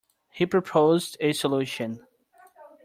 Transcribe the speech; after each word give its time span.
He 0.31 0.47
proposed 0.47 1.15
a 1.19 1.31
solution. 1.31 2.07